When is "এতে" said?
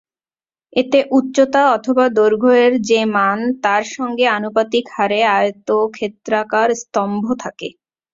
0.73-0.99